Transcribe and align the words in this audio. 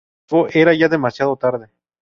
Sin 0.27 0.37
embargo, 0.39 0.53
era 0.59 0.73
ya 0.73 0.89
demasiado 0.89 1.35
tarde. 1.35 1.67